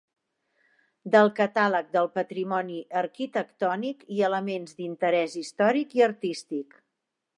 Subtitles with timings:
[1.15, 6.79] Del catàleg del Patrimoni Arquitectònic i Elements d'Interès Històric i Artístic.